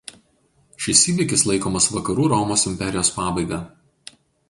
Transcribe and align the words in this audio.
Šis 0.85 1.01
įvykis 1.13 1.45
laikomas 1.51 1.89
Vakarų 1.99 2.27
Romos 2.35 2.67
imperijos 2.75 3.15
pabaiga. 3.19 3.65